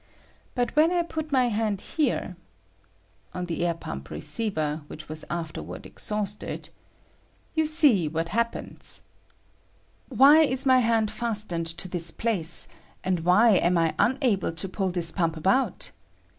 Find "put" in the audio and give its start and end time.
1.03-1.31